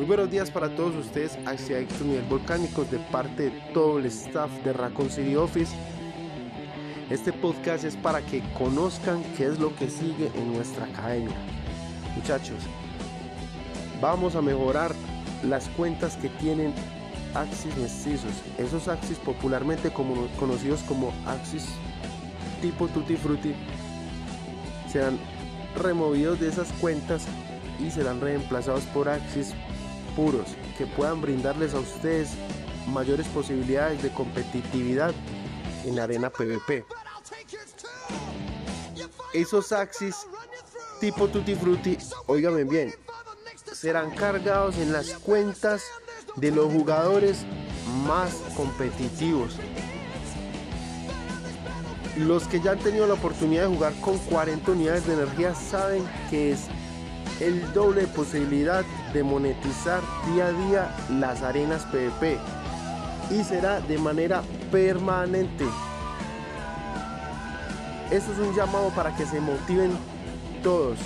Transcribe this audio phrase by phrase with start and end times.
[0.00, 4.06] Muy buenos días para todos ustedes, hacia Adictos Nivel Volcánicos, de parte de todo el
[4.06, 5.76] staff de Raccoon City Office.
[7.10, 11.36] Este podcast es para que conozcan qué es lo que sigue en nuestra academia.
[12.16, 12.56] Muchachos,
[14.00, 14.94] vamos a mejorar
[15.42, 16.72] las cuentas que tienen
[17.34, 18.32] Axis mestizos.
[18.56, 21.66] Esos Axis popularmente conocidos como Axis
[22.62, 23.52] tipo Tutti Frutti
[24.90, 25.18] serán
[25.76, 27.26] removidos de esas cuentas
[27.78, 29.54] y serán reemplazados por Axis
[30.16, 32.30] puros que puedan brindarles a ustedes
[32.86, 35.14] mayores posibilidades de competitividad
[35.84, 36.84] en la arena PvP.
[39.32, 40.16] Esos Axis
[41.00, 41.96] tipo Tutti Frutti,
[42.26, 42.92] oígame bien,
[43.72, 45.82] serán cargados en las cuentas
[46.36, 47.44] de los jugadores
[48.06, 49.56] más competitivos.
[52.16, 56.06] Los que ya han tenido la oportunidad de jugar con 40 unidades de energía saben
[56.28, 56.66] que es
[57.40, 62.38] el doble posibilidad de monetizar día a día las arenas PvP
[63.30, 65.64] y será de manera permanente.
[68.10, 69.90] Esto es un llamado para que se motiven
[70.62, 70.98] todos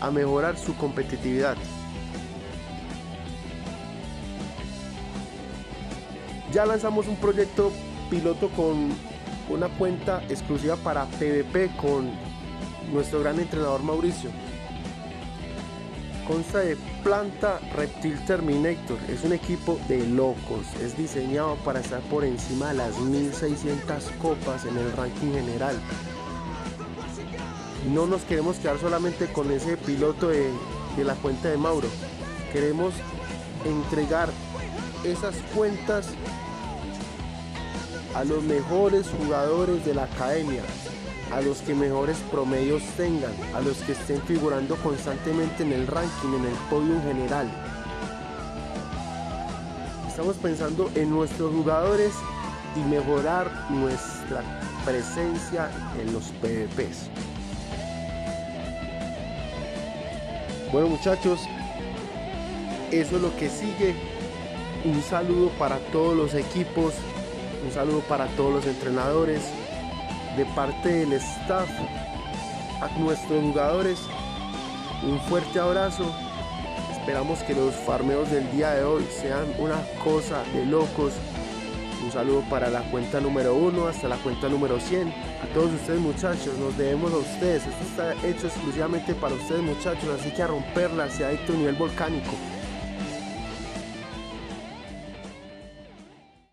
[0.00, 1.56] a mejorar su competitividad.
[6.52, 7.72] Ya lanzamos un proyecto
[8.10, 8.90] piloto con
[9.48, 12.31] una cuenta exclusiva para PvP con
[12.92, 14.30] nuestro gran entrenador Mauricio.
[16.26, 18.98] Consta de Planta Reptil Terminator.
[19.08, 20.66] Es un equipo de locos.
[20.80, 25.76] Es diseñado para estar por encima de las 1600 copas en el ranking general.
[27.92, 30.50] No nos queremos quedar solamente con ese piloto de,
[30.96, 31.88] de la cuenta de Mauro.
[32.52, 32.94] Queremos
[33.64, 34.28] entregar
[35.04, 36.08] esas cuentas
[38.14, 40.62] a los mejores jugadores de la academia,
[41.32, 46.34] a los que mejores promedios tengan, a los que estén figurando constantemente en el ranking,
[46.38, 47.50] en el podio en general.
[50.08, 52.12] Estamos pensando en nuestros jugadores
[52.76, 54.42] y mejorar nuestra
[54.84, 57.08] presencia en los PvPs.
[60.70, 61.40] Bueno muchachos,
[62.90, 63.94] eso es lo que sigue.
[64.84, 66.94] Un saludo para todos los equipos,
[67.64, 69.42] un saludo para todos los entrenadores,
[70.36, 71.68] de parte del staff,
[72.80, 73.98] a nuestros jugadores,
[75.02, 76.04] un fuerte abrazo.
[76.92, 81.12] Esperamos que los farmeos del día de hoy sean una cosa de locos.
[82.04, 85.08] Un saludo para la cuenta número 1 hasta la cuenta número 100.
[85.08, 87.64] A todos ustedes muchachos, nos debemos a ustedes.
[87.66, 91.74] Esto está hecho exclusivamente para ustedes muchachos, así que a romperla, sea adicto a nivel
[91.74, 92.32] volcánico.